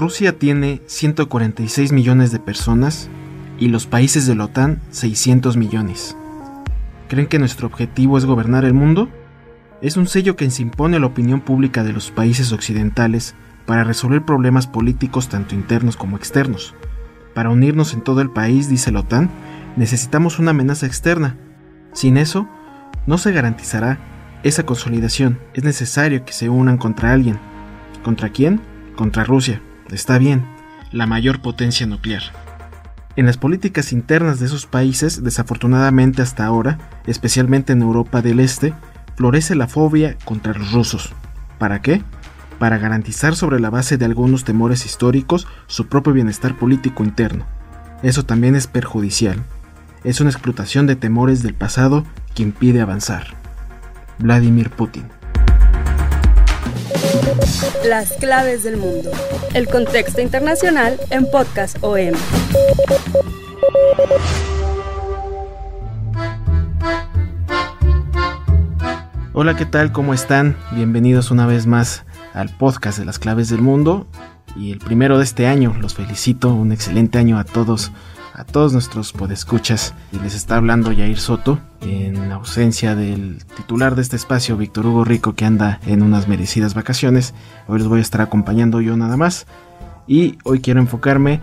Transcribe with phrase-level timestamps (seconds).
[0.00, 3.10] Rusia tiene 146 millones de personas
[3.58, 6.16] y los países de la OTAN 600 millones.
[7.08, 9.10] ¿Creen que nuestro objetivo es gobernar el mundo?
[9.82, 13.34] Es un sello que se impone a la opinión pública de los países occidentales
[13.66, 16.74] para resolver problemas políticos tanto internos como externos.
[17.34, 19.28] Para unirnos en todo el país, dice la OTAN,
[19.76, 21.36] necesitamos una amenaza externa.
[21.92, 22.48] Sin eso,
[23.06, 23.98] no se garantizará
[24.44, 25.38] esa consolidación.
[25.52, 27.38] Es necesario que se unan contra alguien.
[28.02, 28.62] ¿Contra quién?
[28.96, 29.60] Contra Rusia.
[29.90, 30.44] Está bien,
[30.92, 32.22] la mayor potencia nuclear.
[33.16, 38.72] En las políticas internas de esos países, desafortunadamente hasta ahora, especialmente en Europa del Este,
[39.16, 41.12] florece la fobia contra los rusos.
[41.58, 42.02] ¿Para qué?
[42.58, 47.46] Para garantizar sobre la base de algunos temores históricos su propio bienestar político interno.
[48.02, 49.42] Eso también es perjudicial.
[50.04, 53.34] Es una explotación de temores del pasado que impide avanzar.
[54.18, 55.04] Vladimir Putin.
[57.86, 59.10] Las claves del mundo.
[59.54, 62.14] El contexto internacional en Podcast OM.
[69.32, 69.92] Hola, ¿qué tal?
[69.92, 70.56] ¿Cómo están?
[70.72, 74.06] Bienvenidos una vez más al podcast de las claves del mundo
[74.56, 75.76] y el primero de este año.
[75.80, 77.92] Los felicito, un excelente año a todos
[78.40, 79.92] a todos nuestros podescuchas.
[80.22, 85.34] Les está hablando Yair Soto, en ausencia del titular de este espacio, Víctor Hugo Rico,
[85.34, 87.34] que anda en unas merecidas vacaciones.
[87.68, 89.46] Hoy les voy a estar acompañando yo nada más.
[90.06, 91.42] Y hoy quiero enfocarme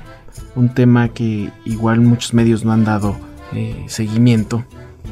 [0.56, 3.16] un tema que igual muchos medios no han dado
[3.54, 4.66] eh, seguimiento,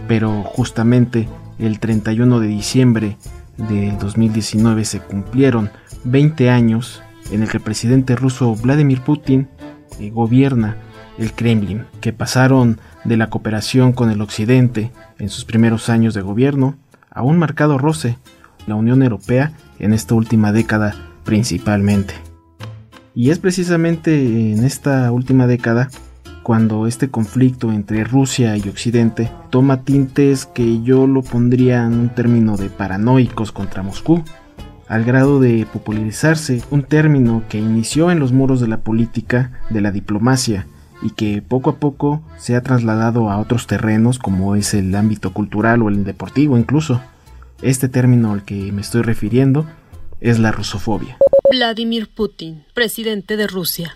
[0.07, 1.29] pero justamente
[1.59, 3.17] el 31 de diciembre
[3.57, 5.69] del 2019 se cumplieron
[6.03, 9.49] 20 años en el que el presidente ruso Vladimir Putin
[9.99, 10.77] eh, gobierna
[11.17, 16.21] el Kremlin, que pasaron de la cooperación con el Occidente en sus primeros años de
[16.21, 16.75] gobierno
[17.09, 18.17] a un marcado roce,
[18.67, 22.13] la Unión Europea en esta última década principalmente.
[23.13, 25.89] Y es precisamente en esta última década
[26.43, 32.09] cuando este conflicto entre Rusia y Occidente toma tintes que yo lo pondría en un
[32.09, 34.23] término de paranoicos contra Moscú,
[34.87, 39.81] al grado de popularizarse un término que inició en los muros de la política, de
[39.81, 40.67] la diplomacia,
[41.01, 45.33] y que poco a poco se ha trasladado a otros terrenos como es el ámbito
[45.33, 47.01] cultural o el deportivo incluso.
[47.61, 49.65] Este término al que me estoy refiriendo
[50.21, 51.17] es la rusofobia.
[51.51, 53.93] Vladimir Putin, presidente de Rusia.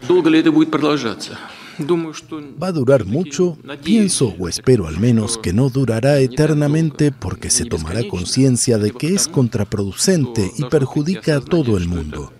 [2.62, 7.66] Va a durar mucho, pienso o espero al menos que no durará eternamente porque se
[7.66, 12.34] tomará conciencia de que es contraproducente y perjudica a todo el mundo.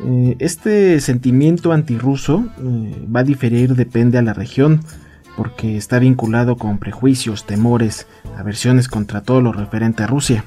[0.00, 4.80] Eh, este sentimiento antirruso eh, va a diferir, depende a la región,
[5.36, 10.44] porque está vinculado con prejuicios, temores, aversiones contra todo lo referente a Rusia.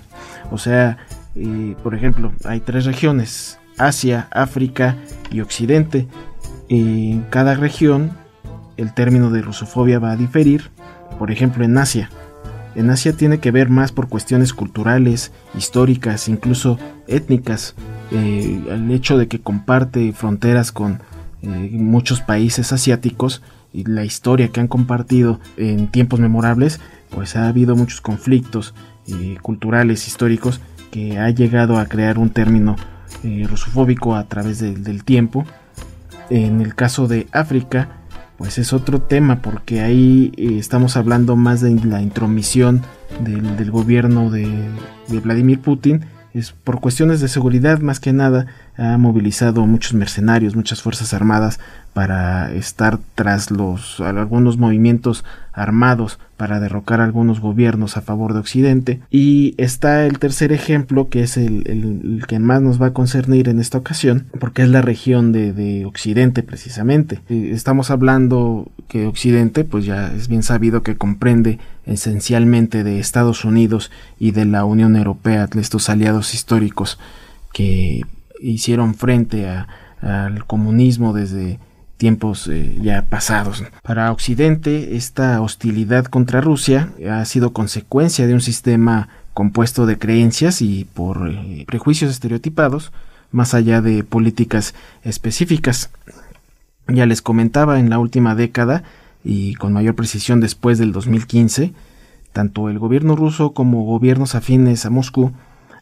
[0.51, 0.97] O sea,
[1.35, 4.97] eh, por ejemplo, hay tres regiones, Asia, África
[5.31, 6.07] y Occidente.
[6.69, 8.11] En cada región
[8.77, 10.71] el término de rusofobia va a diferir.
[11.19, 12.09] Por ejemplo, en Asia.
[12.75, 17.75] En Asia tiene que ver más por cuestiones culturales, históricas, incluso étnicas,
[18.11, 21.01] eh, el hecho de que comparte fronteras con
[21.41, 23.41] eh, muchos países asiáticos
[23.73, 26.79] y la historia que han compartido en tiempos memorables,
[27.09, 28.73] pues ha habido muchos conflictos
[29.07, 30.61] eh, culturales, históricos,
[30.91, 32.75] que ha llegado a crear un término
[33.23, 35.45] rusofóbico a través del tiempo.
[36.29, 38.00] En el caso de África,
[38.41, 42.81] pues es otro tema porque ahí estamos hablando más de la intromisión
[43.19, 44.49] del, gobierno de,
[45.09, 48.47] de Vladimir Putin es por cuestiones de seguridad más que nada
[48.77, 51.59] ha movilizado muchos mercenarios, muchas fuerzas armadas
[51.93, 59.01] para estar tras los algunos movimientos armados para derrocar algunos gobiernos a favor de Occidente.
[59.11, 63.59] Y está el tercer ejemplo que es el, que más nos va a concernir en
[63.59, 67.19] esta ocasión porque es la región de, de Occidente precisamente.
[67.29, 71.59] Eh, estamos hablando que Occidente pues ya es bien sabido que comprende
[71.91, 76.99] esencialmente de Estados Unidos y de la Unión Europea estos aliados históricos
[77.53, 78.01] que
[78.39, 79.47] hicieron frente
[80.01, 81.59] al comunismo desde
[81.97, 83.63] tiempos eh, ya pasados.
[83.83, 90.63] Para Occidente, esta hostilidad contra Rusia ha sido consecuencia de un sistema compuesto de creencias
[90.63, 92.91] y por eh, prejuicios estereotipados,
[93.31, 94.73] más allá de políticas
[95.03, 95.91] específicas.
[96.87, 98.83] Ya les comentaba en la última década
[99.23, 101.73] y con mayor precisión después del 2015,
[102.33, 105.31] tanto el gobierno ruso como gobiernos afines a Moscú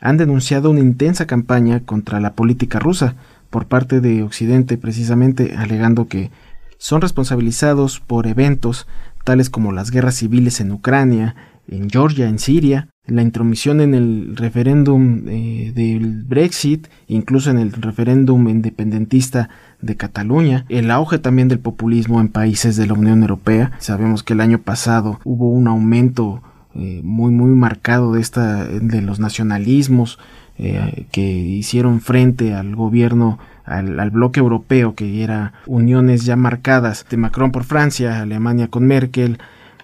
[0.02, 3.16] han denunciado una intensa campaña contra la política rusa
[3.50, 6.32] por parte de Occidente precisamente alegando que
[6.78, 8.88] son responsabilizados por eventos
[9.24, 11.36] tales como las guerras civiles en Ucrania,
[11.68, 17.72] en Georgia, en Siria, la intromisión en el referéndum eh, del Brexit, incluso en el
[17.72, 19.50] referéndum independentista
[19.82, 23.72] de Cataluña, el auge también del populismo en países de la Unión Europea.
[23.80, 26.42] Sabemos que el año pasado hubo un aumento
[26.76, 30.20] eh, muy muy marcado de esta de los nacionalismos
[30.60, 37.06] eh, que hicieron frente al gobierno al, al, bloque europeo que era uniones ya marcadas
[37.10, 39.40] de Macron por Francia, Alemania con Merkel,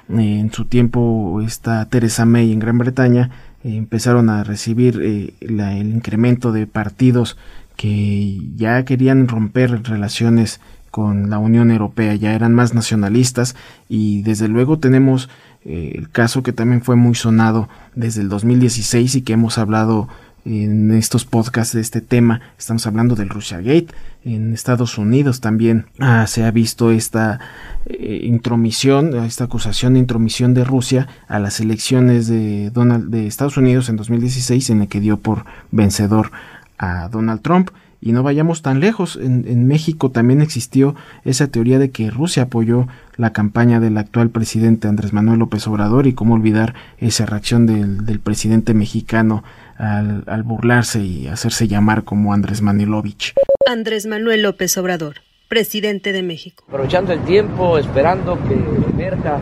[0.09, 3.31] en su tiempo esta Teresa May en Gran Bretaña
[3.63, 7.37] eh, empezaron a recibir eh, el incremento de partidos
[7.75, 10.61] que ya querían romper relaciones
[10.91, 13.55] con la Unión Europea, ya eran más nacionalistas
[13.89, 15.29] y desde luego tenemos
[15.65, 20.07] eh, el caso que también fue muy sonado desde el 2016 y que hemos hablado
[20.45, 22.41] en estos podcasts de este tema.
[22.57, 23.87] Estamos hablando del Russia Gate.
[24.23, 27.39] En Estados Unidos también ah, se ha visto esta
[27.87, 33.57] eh, intromisión, esta acusación de intromisión de Rusia a las elecciones de, Donald, de Estados
[33.57, 36.31] Unidos en 2016, en el que dio por vencedor
[36.77, 37.71] a Donald Trump.
[38.01, 40.93] Y no vayamos tan lejos, en, México también existió
[41.23, 42.87] esa teoría de que Rusia apoyó
[43.17, 48.05] la campaña del actual presidente Andrés Manuel López Obrador y cómo olvidar esa reacción del,
[48.05, 49.43] del presidente mexicano
[49.77, 53.33] al, burlarse y hacerse llamar como Andrés Manuelovich.
[53.69, 55.17] Andrés Manuel López Obrador,
[55.47, 56.63] presidente de México.
[56.67, 59.39] Aprovechando el tiempo, esperando que emerja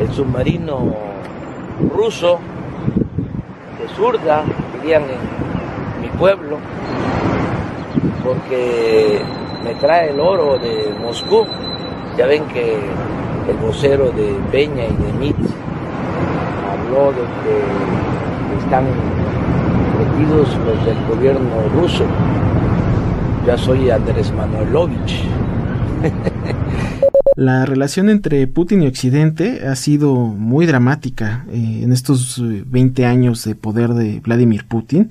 [0.00, 0.94] el submarino
[1.94, 2.38] ruso
[3.80, 4.44] de zurda,
[4.80, 6.58] dirían en mi pueblo,
[8.24, 9.20] porque
[9.64, 11.46] me trae el oro de Moscú.
[12.16, 12.74] Ya ven que
[13.48, 15.50] el vocero de Peña y de Mitz
[16.70, 18.84] habló de que están
[20.20, 22.04] los del gobierno ruso.
[23.46, 25.24] Ya soy Andrés Manuelovich.
[27.36, 33.06] La relación entre Putin y Occidente ha sido muy dramática eh, en estos 20 eh,
[33.06, 35.08] años de poder de Vladimir Putin.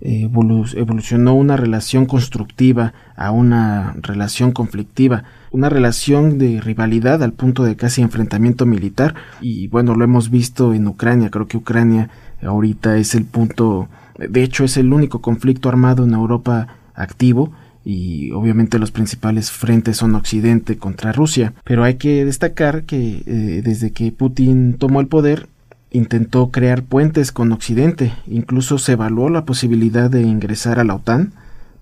[0.00, 7.74] evolucionó una relación constructiva a una relación conflictiva, una relación de rivalidad al punto de
[7.74, 12.08] casi enfrentamiento militar y bueno, lo hemos visto en Ucrania, creo que Ucrania
[12.42, 13.88] ahorita es el punto
[14.18, 17.52] de hecho, es el único conflicto armado en Europa activo
[17.84, 21.54] y obviamente los principales frentes son Occidente contra Rusia.
[21.64, 25.48] Pero hay que destacar que eh, desde que Putin tomó el poder
[25.90, 31.32] intentó crear puentes con Occidente, incluso se evaluó la posibilidad de ingresar a la OTAN,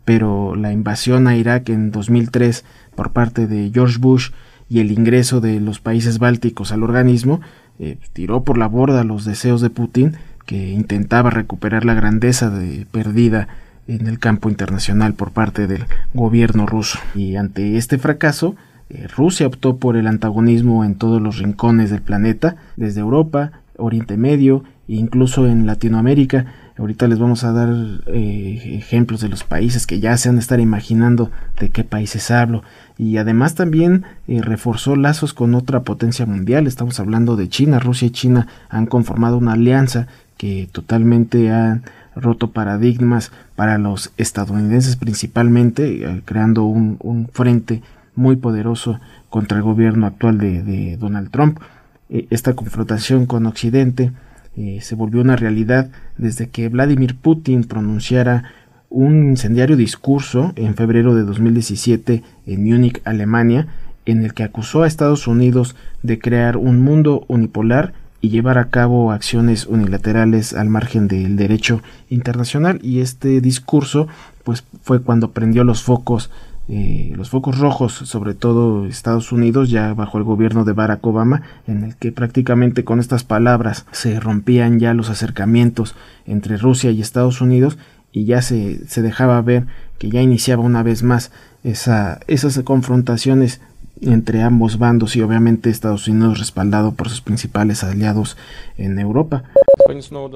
[0.04, 2.64] pero la invasión a Irak en 2003
[2.94, 4.30] por parte de George Bush
[4.68, 7.40] y el ingreso de los países bálticos al organismo
[7.80, 10.16] eh, tiró por la borda los deseos de Putin
[10.46, 13.48] que intentaba recuperar la grandeza de, perdida
[13.88, 15.84] en el campo internacional por parte del
[16.14, 16.98] gobierno ruso.
[17.14, 18.56] Y ante este fracaso,
[18.88, 24.16] eh, Rusia optó por el antagonismo en todos los rincones del planeta, desde Europa, Oriente
[24.16, 26.46] Medio e incluso en Latinoamérica.
[26.78, 27.68] Ahorita les vamos a dar
[28.06, 32.30] eh, ejemplos de los países que ya se han de estar imaginando de qué países
[32.30, 32.62] hablo.
[32.99, 36.66] Y además también eh, reforzó lazos con otra potencia mundial.
[36.66, 37.78] Estamos hablando de China.
[37.78, 40.06] Rusia y China han conformado una alianza
[40.37, 47.83] que totalmente han roto paradigmas para los estadounidenses principalmente, eh, creando un, frente
[48.14, 51.61] muy poderoso contra el gobierno actual de, Donald Trump.
[52.09, 54.12] Eh, esta confrontación con Occidente
[54.57, 58.45] eh, se volvió una realidad desde que Vladimir Putin pronunciara
[58.88, 63.66] un incendiario discurso en febrero de 2017 en Múnich, Alemania,
[64.07, 67.93] en el que acusó a Estados Unidos de crear un mundo unipolar
[68.26, 71.80] y llevar a cabo acciones unilaterales al margen del derecho
[72.11, 72.80] internacional.
[72.83, 74.09] Y este discurso
[74.42, 76.30] pues fue cuando prendió los focos
[76.68, 81.42] eh, los focos rojos sobre todo Estados Unidos ya bajo el gobierno de Barack Obama
[81.68, 85.95] en el que prácticamente con estas palabras se rompían ya los acercamientos
[86.26, 87.78] entre Rusia y Estados Unidos
[88.11, 89.66] y ya se, se dejaba ver
[90.00, 91.30] que ya iniciaba una vez más
[91.62, 93.61] esa, esas confrontaciones
[94.00, 98.36] entre ambos bandos y obviamente Estados Unidos respaldado por sus principales aliados
[98.76, 99.44] en Europa.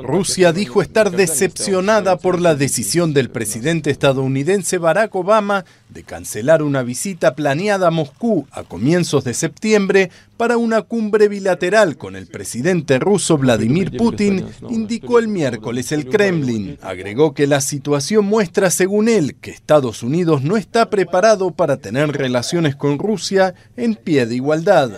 [0.02, 6.82] Rusia dijo estar decepcionada por la decisión del presidente estadounidense Barack Obama de cancelar una
[6.82, 12.98] visita planeada a Moscú a comienzos de septiembre para una cumbre bilateral con el presidente
[12.98, 16.78] ruso Vladimir Putin, indicó el miércoles el Kremlin.
[16.80, 22.12] Agregó que la situación muestra, según él, que Estados Unidos no está preparado para tener
[22.12, 24.92] relaciones con Rusia en pie de igualdad.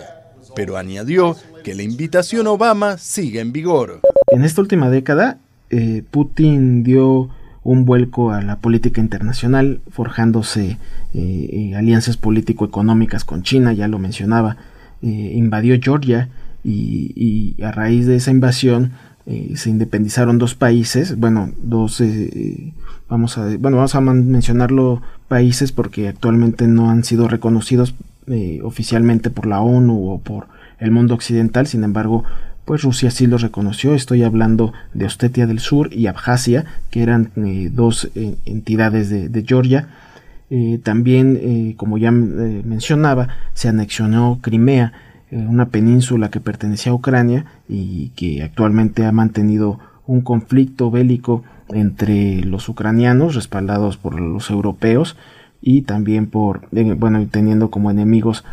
[0.55, 4.01] Pero añadió que la invitación Obama sigue en vigor.
[4.33, 5.37] En esta última década,
[5.69, 7.29] eh, Putin dio
[7.63, 10.79] un vuelco a la política internacional, forjándose
[11.13, 14.57] eh, eh, alianzas político-económicas con China, ya lo mencionaba,
[15.03, 16.29] invadió Georgia
[16.63, 18.93] y, a raíz de esa invasión
[19.53, 22.01] se independizaron dos países, bueno, dos,
[23.09, 27.95] vamos a, bueno, vamos a mencionarlo países porque actualmente no han sido reconocidos
[28.63, 30.47] oficialmente por la ONU o por
[30.79, 32.23] el mundo occidental, sin embargo,
[32.65, 33.93] pues Rusia sí los reconoció.
[33.93, 39.45] Estoy hablando de Ostetia del Sur y Abjasia, que eran eh, dos eh, entidades de,
[39.45, 39.87] Georgia.
[40.49, 44.93] Eh, también, como ya mencionaba, se anexionó Crimea,
[45.31, 52.43] una península que pertenecía a Ucrania y que actualmente ha mantenido un conflicto bélico entre
[52.43, 55.17] los ucranianos, respaldados por los europeos,
[55.59, 58.43] y también por, bueno, teniendo como enemigos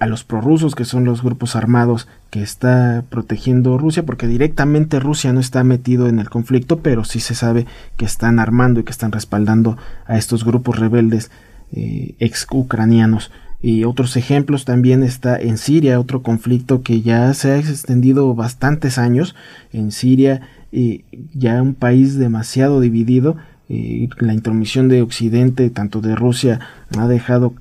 [0.00, 5.32] a los prorrusos, que son los grupos armados que está protegiendo Rusia, porque directamente Rusia
[5.32, 7.66] no está metido en el conflicto, pero sí se sabe
[7.96, 9.76] que están armando y que están respaldando
[10.06, 11.30] a estos grupos rebeldes
[11.72, 13.30] eh, ex ucranianos.
[13.62, 18.96] Y otros ejemplos también está en Siria, otro conflicto que ya se ha extendido bastantes
[18.96, 19.36] años
[19.70, 20.40] en Siria,
[20.72, 21.04] y
[21.34, 23.36] ya un país demasiado dividido
[23.72, 26.58] eh, la intromisión de Occidente, tanto de Rusia,
[26.98, 27.54] ha dejado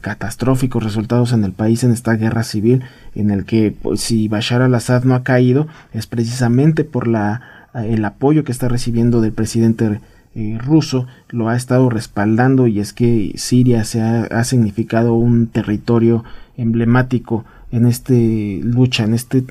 [0.00, 2.82] catastróficos resultados en el país en esta guerra civil,
[3.14, 7.42] en el que pues, si Bashar al-Assad no ha caído es precisamente por la,
[7.74, 10.00] el apoyo que está recibiendo del presidente
[10.34, 16.24] eh, ruso, lo ha estado respaldando y es que Siria se ha, significado un territorio
[16.56, 19.44] emblemático en este lucha, en este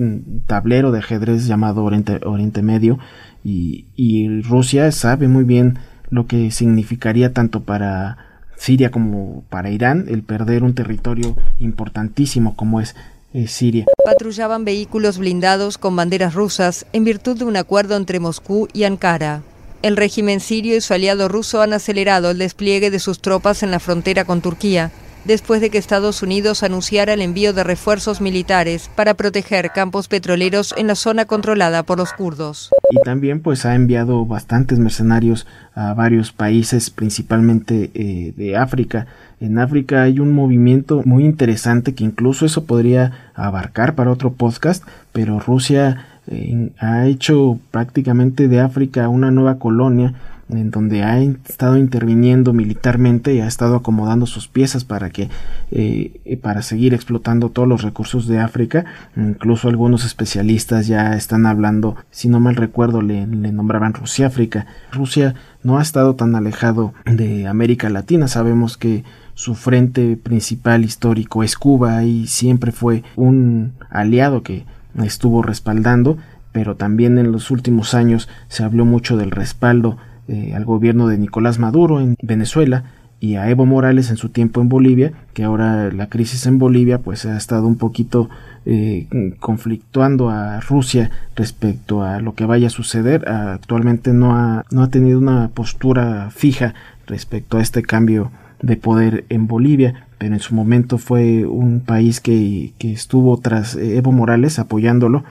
[0.45, 3.00] tablero de ajedrez llamado Oriente Medio,
[3.43, 8.17] y, Rusia sabe muy bien lo que significaría tanto para
[8.57, 12.95] Siria como para Irán el perder un territorio importantísimo como es
[13.33, 13.86] eh, Siria.
[14.05, 19.43] Patrullaban vehículos blindados con banderas rusas en virtud de un acuerdo entre Moscú y Ankara.
[19.81, 23.71] El régimen sirio y su aliado ruso han acelerado el despliegue de sus tropas en
[23.71, 24.91] la frontera con Turquía,
[25.27, 30.74] después de que Estados Unidos anunciara el envío de refuerzos militares para proteger campos petroleros
[30.77, 32.72] en la zona controlada por los kurdos.
[32.89, 39.05] Y también pues ha enviado bastantes mercenarios a varios países, principalmente eh, de África.
[39.41, 44.84] En África hay un movimiento muy interesante que incluso eso podría abarcar para otro podcast,
[45.12, 50.13] pero Rusia eh, ha hecho prácticamente de África una nueva colonia
[50.50, 55.30] en donde ha estado interviniendo militarmente y ha estado acomodando sus piezas para que
[55.72, 58.86] eh, para seguir explotando todos los recursos de África.
[59.16, 65.36] Incluso algunos especialistas ya están hablando si no mal recuerdo le, le nombraban Rusia-África Rusia
[65.63, 68.27] no ha estado tan alejado de América Latina.
[68.27, 74.66] Sabemos que su frente principal histórico es Cuba y siempre fue un aliado que
[75.04, 76.18] estuvo respaldando
[76.58, 81.17] pero también en los últimos años se habló mucho del respaldo eh, al gobierno de
[81.17, 82.84] Nicolás Maduro en Venezuela
[83.19, 87.00] y a Evo Morales en su tiempo en Bolivia, que ahora la crisis en Bolivia
[87.00, 88.29] pues ha estado un poquito
[88.65, 89.07] eh,
[89.39, 93.27] conflictuando a Rusia respecto a lo que vaya a suceder.
[93.27, 96.75] Actualmente no ha, no ha tenido una postura fija
[97.07, 98.31] respecto a este cambio
[98.62, 103.75] de poder en Bolivia, pero en su momento fue un país que, que estuvo tras
[103.75, 105.24] Evo Morales apoyándolo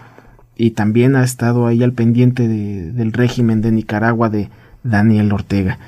[0.57, 4.49] y también ha estado ahí al pendiente del régimen de Nicaragua de
[4.87, 5.79] Daniel Ortega.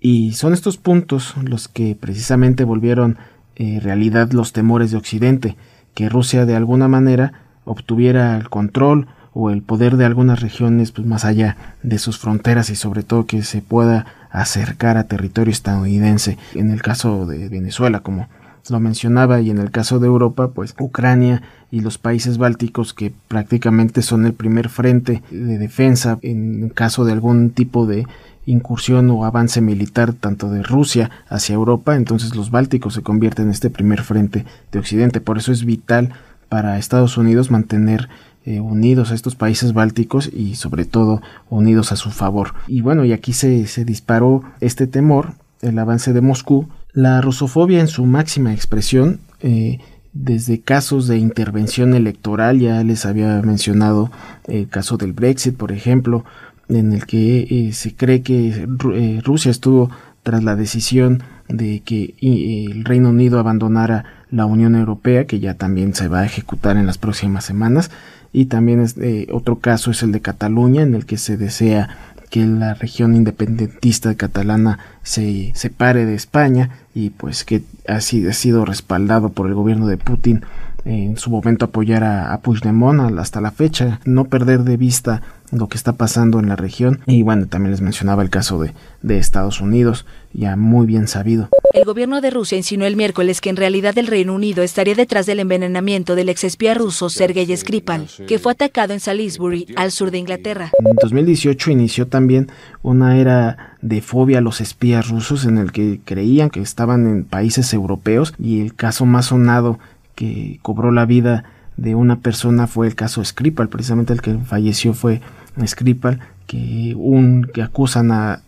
[0.00, 3.16] Y son estos puntos los que precisamente volvieron
[3.56, 5.56] eh, realidad los temores de Occidente,
[5.94, 11.06] que Rusia de alguna manera obtuviera el control o el poder de algunas regiones pues,
[11.06, 16.38] más allá de sus fronteras y sobre todo que se pueda acercar a territorio estadounidense.
[16.54, 18.28] En el caso de Venezuela, como
[18.70, 23.12] lo mencionaba, y en el caso de Europa, pues Ucrania y los países bálticos que
[23.28, 28.06] prácticamente son el primer frente de defensa en caso de algún tipo de
[28.46, 33.50] incursión o avance militar tanto de Rusia hacia Europa, entonces los bálticos se convierten en
[33.50, 35.20] este primer frente de Occidente.
[35.20, 36.12] Por eso es vital
[36.48, 38.08] para Estados Unidos mantener
[38.44, 42.54] eh, unidos a estos países bálticos y sobre todo unidos a su favor.
[42.68, 47.80] Y bueno, y aquí se, se disparó este temor, el avance de Moscú, la rusofobia
[47.80, 49.78] en su máxima expresión, eh,
[50.12, 54.12] desde casos de intervención electoral, ya les había mencionado
[54.46, 56.24] el caso del Brexit, por ejemplo,
[56.68, 59.90] en el que eh, se cree que eh, Rusia estuvo
[60.22, 65.94] tras la decisión de que el Reino Unido abandonara la Unión Europea, que ya también
[65.94, 67.90] se va a ejecutar en las próximas semanas,
[68.32, 68.84] y también
[69.32, 74.16] otro caso es el de Cataluña, en el que se desea que la región independentista
[74.16, 79.98] catalana se separe de España y pues que ha sido respaldado por el gobierno de
[79.98, 80.42] Putin
[80.84, 85.68] en su momento apoyar a, a Puigdemont hasta la fecha, no perder de vista lo
[85.68, 88.72] que está pasando en la región y bueno, también les mencionaba el caso de,
[89.02, 91.48] de Estados Unidos, ya muy bien sabido.
[91.72, 95.26] El gobierno de Rusia insinuó el miércoles que en realidad el Reino Unido estaría detrás
[95.26, 100.18] del envenenamiento del exespía ruso Sergei Skripal, que fue atacado en Salisbury, al sur de
[100.18, 100.70] Inglaterra.
[100.78, 102.50] En 2018 inició también
[102.82, 107.24] una era de fobia a los espías rusos en el que creían que estaban en
[107.24, 109.78] países europeos y el caso más sonado
[110.14, 111.44] que cobró la vida
[111.76, 115.20] de una persona fue el caso Skripal, precisamente el que falleció fue
[115.66, 118.42] Skripal, que un que acusan a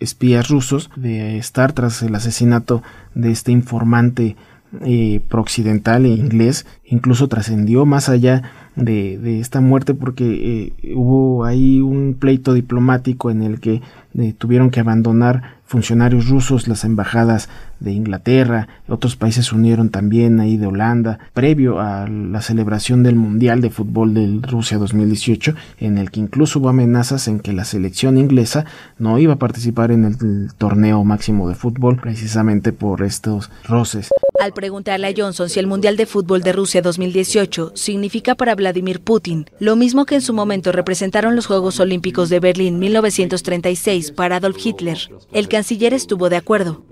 [0.00, 2.82] espías rusos de estar tras el asesinato
[3.14, 4.36] de este informante
[4.80, 8.42] eh, prooccidental e inglés, incluso trascendió más allá
[8.74, 13.82] de, de, esta muerte porque eh, hubo ahí un pleito diplomático en el que
[14.18, 17.48] eh, tuvieron que abandonar funcionarios rusos las embajadas
[17.80, 23.62] de Inglaterra, otros países unieron también ahí de Holanda, previo a la celebración del Mundial
[23.62, 28.18] de Fútbol de Rusia 2018, en el que incluso hubo amenazas en que la selección
[28.18, 28.66] inglesa
[28.98, 34.10] no iba a participar en el, torneo máximo de fútbol precisamente por estos roces.
[34.40, 39.00] Al preguntarle a Johnson si el Mundial de Fútbol de Rusia 2018 significa para Vladimir
[39.00, 44.36] Putin lo mismo que en su momento representaron los Juegos Olímpicos de Berlín 1936 para
[44.36, 44.98] Adolf Hitler,
[45.32, 46.82] el canciller estuvo de acuerdo.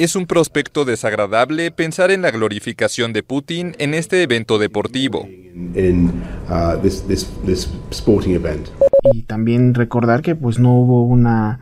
[0.00, 5.20] Es un prospecto desagradable pensar en la glorificación de Putin en este evento deportivo.
[5.20, 6.08] Uh,
[9.12, 11.60] y también recordar que pues no hubo una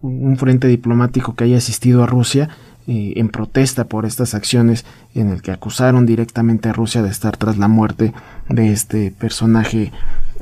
[0.00, 2.50] un frente diplomático que haya asistido a Rusia
[2.86, 7.36] eh, en protesta por estas acciones en el que acusaron directamente a Rusia de estar
[7.36, 8.12] tras la muerte
[8.48, 9.90] de este personaje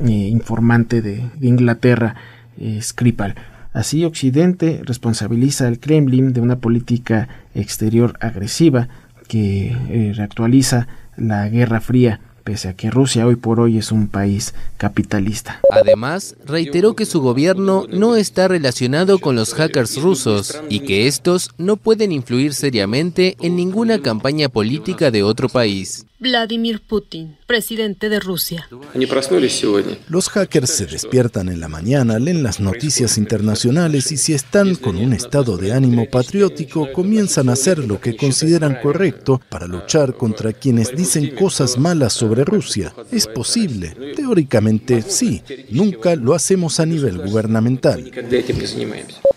[0.05, 2.15] eh, informante de, Inglaterra,
[2.59, 3.35] eh, Skripal.
[3.73, 8.89] Así, Occidente responsabiliza al Kremlin de una política exterior agresiva
[9.29, 9.77] que
[10.17, 15.61] reactualiza la Guerra Fría pese a que Rusia hoy por hoy es un país capitalista.
[15.73, 21.51] Además, reiteró que su gobierno no está relacionado con los hackers rusos y que estos
[21.59, 26.06] no pueden influir seriamente en ninguna campaña política de otro país.
[26.27, 28.69] Vladimir Putin, presidente de Rusia.
[30.09, 34.97] Los hackers se despiertan en la mañana, leen las noticias internacionales y si están con
[34.97, 40.53] un estado de ánimo patriótico, comienzan a hacer lo que consideran correcto para luchar contra
[40.53, 42.93] quienes dicen cosas malas sobre Rusia.
[43.13, 43.95] Es posible.
[44.17, 45.45] Teóricamente sí.
[45.71, 48.11] Nunca lo hacemos a nivel gubernamental.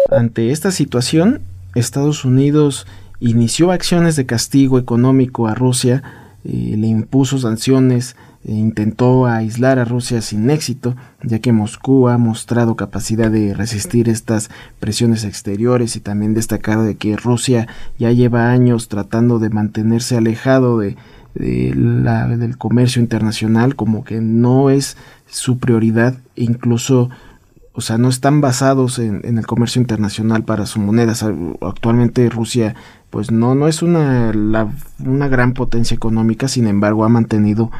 [0.09, 1.43] Ante esta situación,
[1.75, 2.87] Estados Unidos
[3.19, 9.85] inició acciones de castigo económico a Rusia eh, le impuso sanciones e intentó aislar a
[9.85, 14.49] Rusia sin éxito, ya que Moscú ha mostrado capacidad de resistir estas
[14.79, 20.79] presiones exteriores y también destacar de que Rusia ya lleva años tratando de mantenerse alejado
[20.79, 20.95] de,
[21.35, 24.95] la, del comercio internacional, como que no es
[25.27, 27.09] su prioridad, incluso
[27.79, 31.13] o sea, no están basados en, el comercio internacional para su moneda.
[31.61, 32.75] Actualmente Rusia
[33.09, 37.71] pues no, no es una, una gran potencia económica, sin embargo ha mantenido,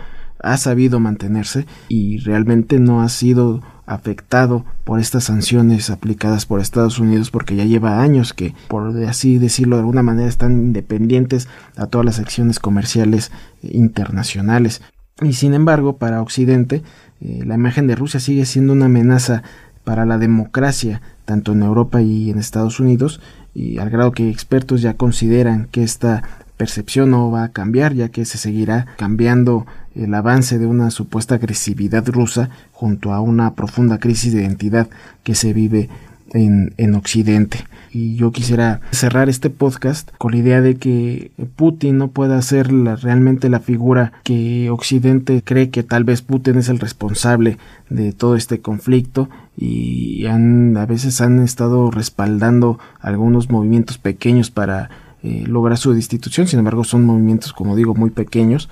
[0.42, 6.98] ha sabido mantenerse y realmente no ha sido afectado por estas sanciones aplicadas por Estados
[6.98, 11.88] Unidos porque ya lleva años que, por así decirlo de alguna manera, están independientes a
[11.88, 14.82] todas las acciones comerciales internacionales.
[15.22, 16.84] Y sin embargo, para Occidente,
[17.20, 19.44] eh, la imagen de Rusia sigue siendo una amenaza
[19.90, 23.22] para la democracia, tanto en Europa y en Estados Unidos,
[23.56, 26.22] y al grado que expertos ya consideran que esta
[26.58, 31.34] percepción no va a cambiar ya que se seguirá cambiando el avance de una supuesta
[31.34, 34.90] agresividad rusa junto a una profunda crisis de identidad
[35.24, 35.90] que se vive
[36.34, 37.66] en, en, Occidente.
[37.92, 42.72] Y yo quisiera cerrar este podcast con la idea de que Putin no pueda ser
[42.72, 47.58] realmente la figura que Occidente cree que tal vez Putin es el responsable
[47.90, 49.30] de todo este conflicto.
[49.58, 54.90] Y han, a veces han estado respaldando algunos movimientos pequeños para
[55.22, 58.70] eh, lograr su destitución, sin embargo son movimientos como digo muy pequeños.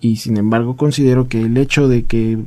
[0.00, 2.38] Y sin embargo considero que el hecho de que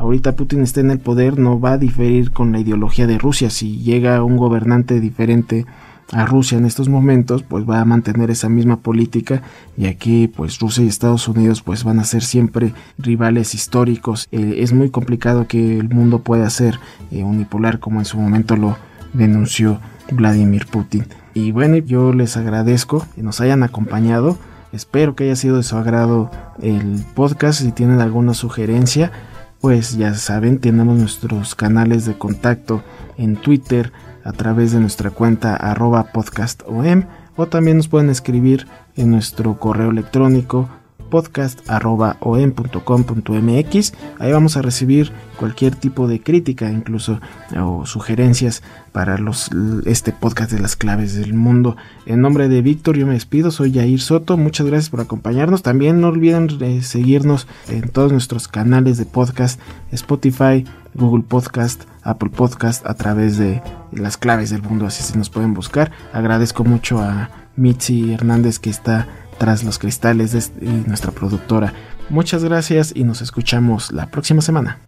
[0.00, 3.50] ahorita Putin esté en el poder no va a diferir con la ideología de Rusia.
[3.50, 5.66] Si llega un gobernante diferente
[6.12, 9.42] a Rusia en estos momentos, pues va a mantener esa misma política,
[9.76, 14.26] ya que pues Rusia y Estados Unidos pues van a ser siempre rivales históricos.
[14.32, 16.80] Eh, es muy complicado que el mundo pueda ser
[17.12, 18.76] eh, unipolar como en su momento lo
[19.12, 21.04] denunció Vladimir Putin.
[21.34, 24.38] Y bueno, yo les agradezco que nos hayan acompañado.
[24.72, 26.30] Espero que haya sido de su agrado
[26.62, 27.60] el podcast.
[27.60, 29.12] Si tienen alguna sugerencia,
[29.60, 32.82] pues ya saben, tenemos nuestros canales de contacto
[33.18, 33.92] en Twitter
[34.24, 37.04] a través de nuestra cuenta arroba podcastom
[37.36, 40.68] o también nos pueden escribir en nuestro correo electrónico
[41.10, 43.92] podcast.om.com.mx.
[44.18, 47.20] Ahí vamos a recibir cualquier tipo de crítica, incluso
[47.58, 49.50] o sugerencias para los,
[49.86, 51.76] este podcast de las claves del mundo.
[52.06, 54.36] En nombre de Víctor, yo me despido, soy Jair Soto.
[54.36, 55.62] Muchas gracias por acompañarnos.
[55.62, 59.60] También no olviden seguirnos en todos nuestros canales de podcast,
[59.92, 64.86] Spotify, Google Podcast, Apple Podcast, a través de las claves del mundo.
[64.86, 65.90] Así se nos pueden buscar.
[66.12, 69.06] Agradezco mucho a Mitzi Hernández que está
[69.40, 71.72] tras los cristales de nuestra productora.
[72.10, 74.78] Muchas gracias y nos escuchamos la próxima semana.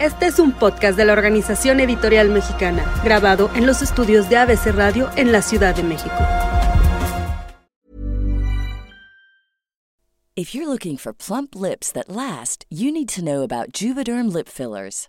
[0.00, 4.66] Este es un podcast de la Organización Editorial Mexicana, grabado en los estudios de ABC
[4.72, 6.14] Radio en la Ciudad de México.
[10.36, 14.48] If you're looking for plump lips that last, you need to know about Juvederm lip
[14.48, 15.08] fillers.